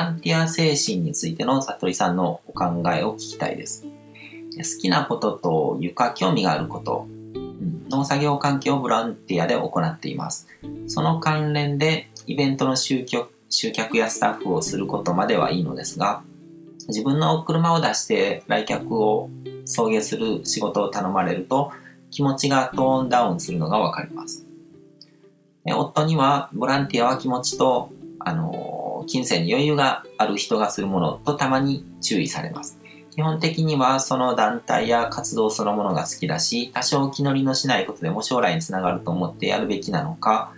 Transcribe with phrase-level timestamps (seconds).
[0.00, 3.84] ランティア精神についての悟りさんのお考えを聞きたいです。
[3.84, 7.06] 好きなことと床興味があること、
[7.90, 10.48] 農作業関係をボランティアで行っています。
[10.86, 16.22] その関連でイベントの集客集客やスタッフをすることまではいいのですが、
[16.88, 19.28] 自分の車を出して来客を
[19.66, 21.72] 送迎する仕事を頼まれると
[22.10, 24.46] 気持ちがトーンダウンするのがわかります。
[25.66, 28.79] 夫にはボランティアは気持ちと、あの、
[29.10, 32.78] 金銭に余裕がある人がするものとたまに注意されます。
[33.10, 40.52] 基本的にはその団体や活動そのものが好きだし、多少気乗りのしないことでも将来につながると思ってやるべきなのか、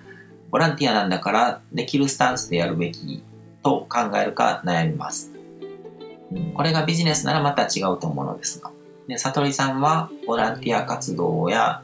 [0.50, 3.22] ボランティアなんだからできるスタンスでやるべき
[3.62, 5.32] と考えるか悩みます。
[6.54, 8.70] これがビジネスならまた違うと思うのですが。
[9.08, 11.82] で、悟りさんはボランティア活動や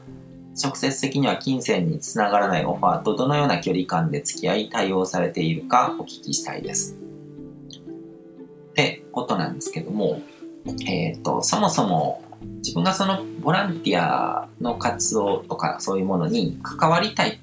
[0.61, 6.97] 直接的には金銭につながらないオファーとどのような距離感で付き合い対応されているかお聞きしたいです。
[8.71, 10.21] ってことなんですけども、
[10.85, 12.21] えっ、ー、と、そもそも
[12.57, 17.39] 自分がそのボランティアの活動とかそういうものに関わりたい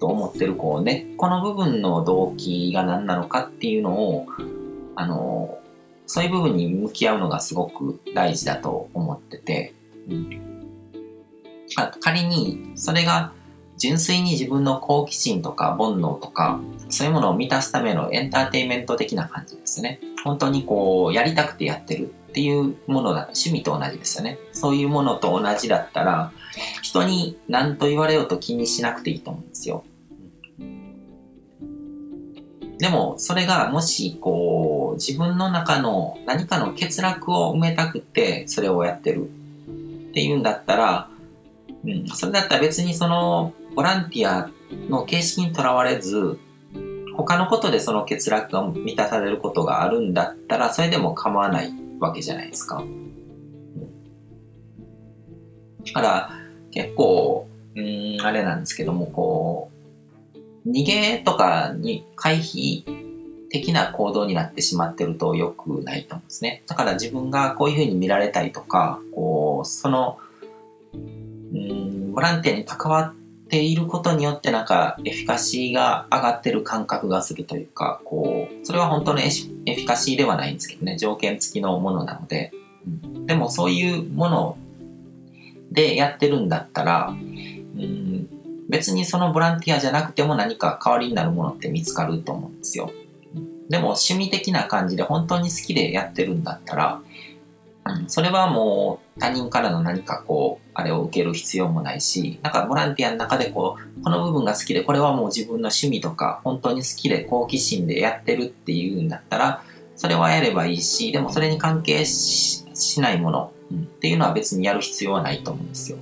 [0.00, 4.26] と思ってるこうね、この部分の動機が何なのかっていうのを、
[4.96, 5.58] あの、
[6.06, 9.74] そういう部分に向き合うのがすごく大事だと思ってて、
[10.10, 10.51] うん、
[12.00, 13.32] 仮にそれが
[13.78, 20.00] 純粋に自分の好奇心とか煩悩とかそういうものを満たすためのエンターテインメント的な感じですね。
[20.24, 24.38] 本当にこうやりたくてやってるっていうものだ趣味と同じですよね。
[24.52, 26.32] そういうものと同じだったら
[26.82, 29.84] 人に何と言われようと気にしなくていいと思うんですよ。
[32.82, 41.08] でも、それがもし、こう、自分の中の何かの欠落を埋めたくて、それをやってるっていうんだったら、
[41.84, 44.50] うん、それだったら別にその、ボランティア
[44.88, 46.38] の形式にとらわれず、
[47.16, 52.82] 他のことでその欠落が満たされることがあるんだったら、それでも構わないわけじゃないですか。
[55.86, 56.30] だから、
[56.70, 59.70] 結構、うん、あれなんですけども、こ
[60.64, 62.84] う、逃げとかに回避
[63.50, 66.62] 的な行動になってしまってると良くないと思うんですね。
[66.66, 70.18] だから自分がこういうふうに見られたいとか、こう、その、
[72.12, 82.52] ボランティアに関わっていることによってなんかエフィカシーが上がってる感覚がするというか、こう、それは本当のエフィカシーではないんですけどね、条件付きのものなので、
[82.86, 84.56] うん、でもそういうもの
[85.70, 88.28] でやってるんだったら、うん
[88.68, 92.90] 別にそのボランティアじゃなくても何か代わりになるものって見つかると思うんですよ。
[93.68, 97.02] でも趣味的な感じで本当に好きでやってるんだったら、
[98.06, 109.62] それはもう他人からの何かこう、あれを受ける必要もないし、なんかボランティアの中でこう、この部分が好きで、これはもう自分の趣味とか、本当に好きで好奇心でやってるっていうんだったら、
[109.96, 112.64] それはやればいいし、でもそれに関係し
[113.00, 115.98] ないもの、っていうのは別にやる必要はないと思うんですよ。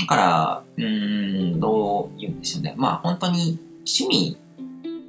[0.00, 2.74] だから、うん、どう言うんでしょうね。
[2.76, 4.36] まあ本当に趣味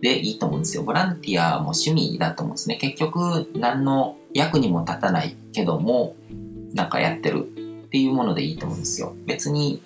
[0.02, 0.84] でいいと思うんですよ。
[0.84, 2.76] ボランティアも趣味だと思うんですね。
[2.76, 6.16] 結局何の役にも立たないけども、
[6.74, 9.16] なんかやってるっていうものでいいと思うんですよ。
[9.26, 9.82] 別に、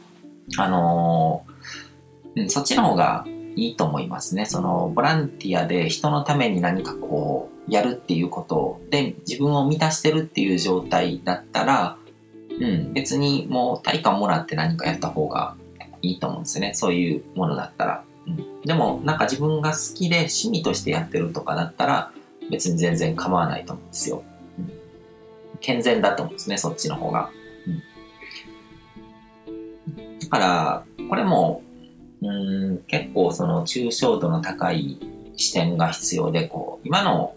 [0.58, 4.48] あのー、うん、そっちの方がいいと思いますね。
[4.48, 11.98] そのボランティアで人のために何かこうやるっていうことで自分を満たしてるっていう状態だったら、
[12.60, 15.56] うん、別にもう対価もらって何かやった方が
[16.02, 16.74] いいと思うんですね。
[16.74, 18.04] そういうものだったら。
[18.26, 22.12] うん、でも、なんか自分が好きで趣味としてやってるとかだったら、
[22.50, 24.24] 別に全然構わないと思うんですよ。
[25.62, 27.30] 健全だと思うんですね、そっちの方が。
[29.48, 31.64] うん、だから、これも、
[32.22, 35.00] うん、結構その抽象度の高い
[35.38, 37.36] 視点が必要で、こう、今の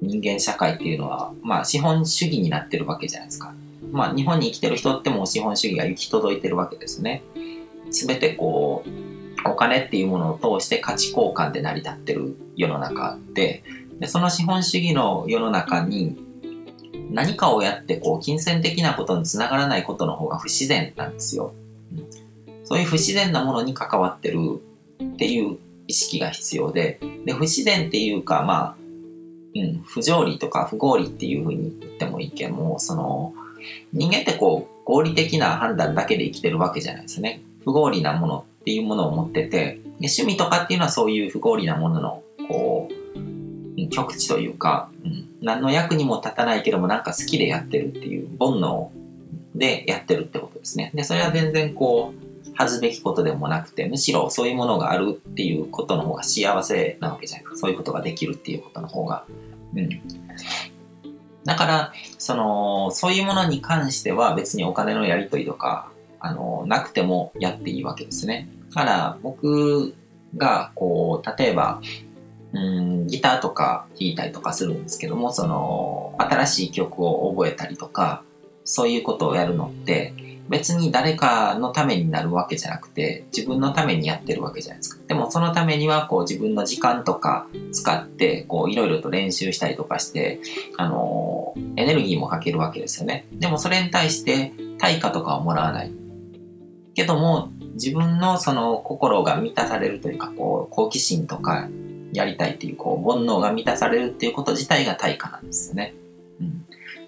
[0.00, 3.54] 人間社会っていうのは、まあ資本主義になってるわけじゃないですか。
[3.92, 7.22] まあ、日本に生きてる人ってもう資本主義が行き届いてるわけですね。
[7.90, 13.62] すべてこう、お金っていうものを通して価値交換で成り立ってる世の中で、
[14.00, 16.16] でその資本主義の世の中に
[17.10, 21.54] 何かをやってこう金銭的なことにつながらないことの方が不自然なんですよ。
[22.64, 24.38] そういう不自然なものに関わってる
[25.02, 28.76] っていう意識が必要で、で不自然っていうか、まあ、
[29.54, 33.34] うん、不条理とか不合理っていうふうに言ってもいいけども、その、
[33.92, 37.42] 人間ってこう、合理的な判断だけで生きてるわけじゃないですね。
[37.64, 43.03] 不合理なものっていうものを持ってて、趣味とかっていうのはそういう不合理なものの、こう、
[43.90, 48.88] 極致というか、うん、何の役にも立たないけどもなんか好きでやってるっていう煩悩
[49.54, 50.90] でやってるってことですね。
[50.94, 57.56] で、それは全然こう、恥ずべきことでもなくて、むしろそういうものがあるっていうことの方が幸せなわけじゃないか。
[57.56, 59.24] そういうことができるっていうことの方が。
[59.74, 59.88] うん。
[61.44, 65.90] だから、その、そういうものに関しては別にお金のやり取りとか、
[66.20, 68.48] あの、なくてもやっていいわけですね。
[68.70, 69.94] だから、僕
[70.36, 71.80] が、こう、例えば、
[72.54, 78.22] うん、ギターとか弾いたりとかするんですけども、その、新しい曲を覚えたりとか、
[78.62, 80.14] そういうことをやるのって、
[80.48, 85.02] 別に誰かのためになるわけじゃなくて、自分のためにやってるわけじゃないですか。
[85.08, 90.40] でもそのためには、こう自分の時間とか使って、こういろいろと練習したりとかして、
[90.76, 93.26] あのー、エネルギーもかけるわけですよね。
[93.32, 95.92] でもそれに対して対価とかはもらわない。
[96.94, 101.68] けども、自分のその心が満たされるというか、こう、好奇心とか
[102.14, 105.94] やりたいっていう、こう、煩悩が満たされるっていうこと自体が対価なんですよね。
[106.40, 106.66] うん。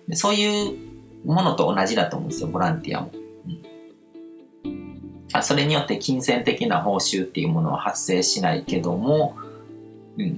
[0.08, 0.76] でそういう
[1.24, 3.10] ものと同じだと思うんですよ、ボランティアも。
[3.14, 3.26] うん
[5.32, 9.36] あそれによって金銭的な報酬っていうものは発生しないけども、
[10.16, 10.36] うん。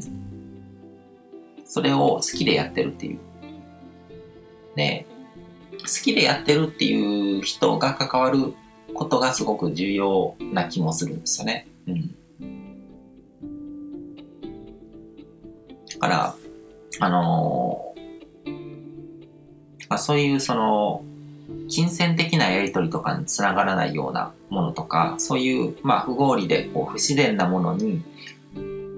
[1.64, 3.18] それを好きでやってるっていう。
[4.74, 5.06] で、
[5.80, 8.54] 好きでやってるっていう人が関わる
[8.94, 11.68] ことがすごく重要な気もするんですよね。
[11.86, 12.14] うん。
[16.08, 16.34] から、
[17.00, 18.50] あのー、
[19.88, 21.04] まあ、そういうその、
[21.68, 28.02] 金銭的なやり取りとかにつながらないようなものとか、そういう、まあ、不合理でこう不自然なものに、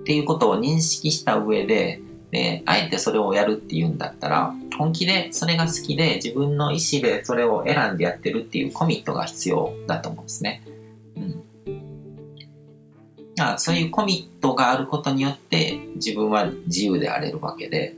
[0.01, 10.63] っていうことを認識した上で、で、あえてそれをやるっていうんだったら、本気でそれが好きで自分の意思でそれを選んでやってるっていうコミットが必要だと思うんですね。
[13.41, 13.55] うん。
[13.55, 17.95] あそういうコミットがあることによって自分は自由であれるわけで。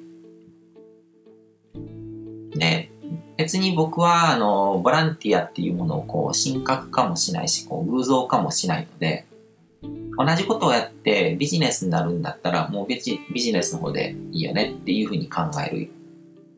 [2.54, 2.90] で、
[3.36, 9.26] 別に僕は、あの、ボランティアっていうものをこう、神格化もしないし、こう、偶像化もしないので、
[10.16, 15.90] 同じことをやってビジネスになるんだったら、もう別ビジネスの方でいいよねっていうふうに考える、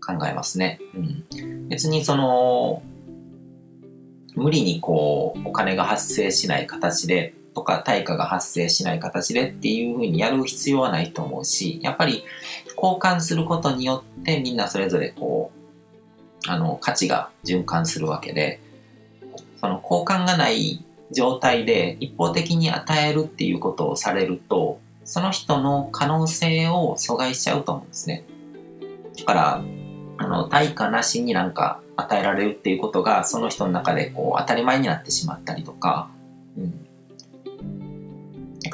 [0.04, 0.80] 考えますね。
[0.94, 1.68] うん。
[1.68, 2.82] 別にその、
[4.34, 12.24] 無理にこう、お金が発生しない形で、とか対価が発生しない形でっていうふうにやる必要はないと思うし、やっぱり
[12.76, 15.52] 交換することによってみんなそれぞれこ
[16.46, 18.60] う、あの、価値が循環するわけで、
[19.60, 28.24] その交換がない状態で一方的に与えるっていうことをされると、その人の可能性を阻害しちゃうと思うんですね。
[29.18, 29.64] だから、
[30.16, 36.10] あの、対価なしになんか与えられるっていうことが、その人の中でこう当たり前になってしまったりとか、
[36.56, 36.83] うん。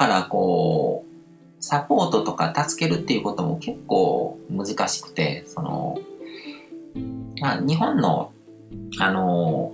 [0.01, 5.99] からこう、サポートとか助けるっていうことも結構難しくて、その、
[7.39, 8.31] まあ、日本の、
[8.99, 9.73] あの、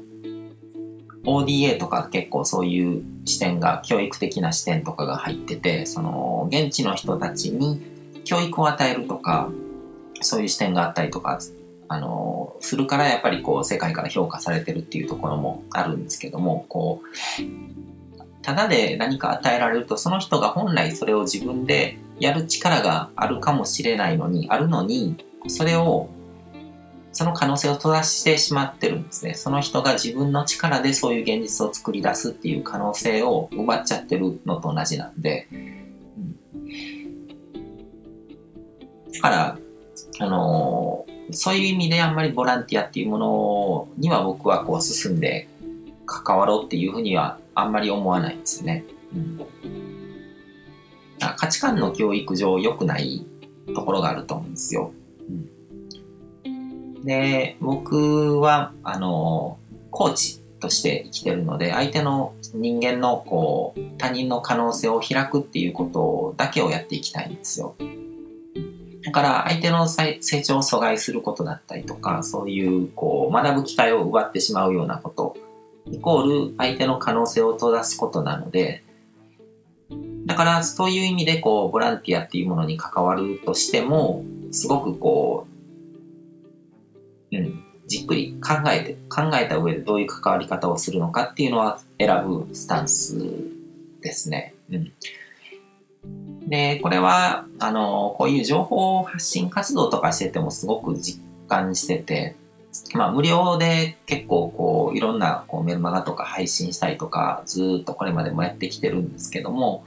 [1.24, 7.82] ODA とか結構そういう視点が、教育的な視点とかが入ってて、その、現地の人たちに
[8.26, 9.50] 教育を与えるとか、
[10.20, 11.40] そういう視点があったりとか、
[11.88, 17.97] あの、するからやっぱりこう、世界から評価されてるっていうところもあるんですけども、こう、
[18.42, 25.18] ただで何か与えられると、その人が本来それを自分でやる力があるかもしれないのに、あるのに、
[25.48, 26.10] それを
[27.18, 29.34] その可能性を閉ざしてしまってるんですね。
[29.34, 36.35] その人が自分の力でそういう現実を作り出すっていう可能性を奪っちゃってるのと同じなんで、うん、
[39.14, 39.57] だから、
[40.19, 45.47] あのー、そういう意味であんまりボランティアっていうものには僕はこう進んで
[46.06, 48.85] 関わろうっていうふうにはあんまり思わないですね。
[49.14, 49.40] うん、
[51.37, 53.26] 価値観の教育上良くない
[53.73, 54.92] ところがあると思うんですよ。
[55.30, 55.57] うん
[57.07, 59.59] で、僕は、あの、
[59.92, 67.76] コーチとして生きてるので、相手の人間の、こう、他人の可能性を開くっていうことだけをやっていきたいんですよ。
[69.06, 75.37] だから、相手の成長を阻害することだったりとか、そういう、こう、学ぶ機会を奪ってしまうようなこと、
[75.92, 78.84] イコール相手の可能性を閉ざすことなので、
[80.26, 85.48] だから、そういう意味で、こう、ボランティアっていうものに関わるとしても、すごくこ
[87.32, 93.18] う、うん、じっくり考えて、考えた上でどういう関わり方をするのかっていうのは選ぶスタンス
[94.02, 94.54] ですね。
[94.70, 94.92] うん。
[96.50, 102.36] で、これは、あの、こういう情報発信活動とかしててもすごく実感してて、
[102.94, 109.84] まあ、無料で結構こう、いろんなこうメルマガとか配信したりとか、ずっとこれまでもやってきてるんですけども、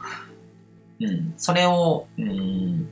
[1.00, 2.88] うん、それを、うん、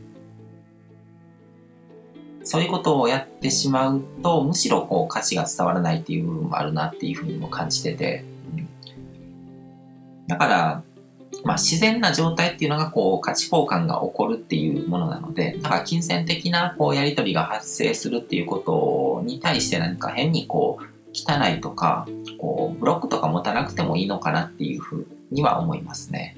[2.42, 8.24] そういうことをやってしまうと、むしろこう価値が伝わらないっていう部分もあるなっていうふうにも感じてて、
[8.56, 8.68] うん、
[10.26, 10.82] だから、
[11.44, 22.06] まあ、自然な状態っていうのがこう価値交換が起こるっていうものなので、だか金銭的なこうやり取りが発生するっていうことに対して何か変にこう汚いとか、
[22.38, 26.37] こうブロックとか持たなくてもいいのかなっていうふうには思いますね。